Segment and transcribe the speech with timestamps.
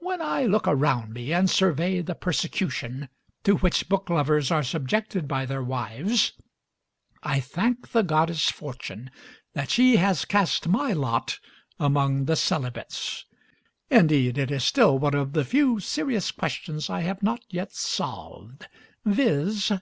[0.00, 3.08] When I look around me and survey the persecution
[3.44, 6.34] to which book lovers are subjected by their wives,
[7.22, 9.10] I thank the goddess Fortune
[9.54, 11.38] that she has cast my lot
[11.80, 13.24] among the celibates;
[13.88, 18.68] indeed, it is still one of the few serious questions I have not yet solved,
[19.06, 19.72] viz.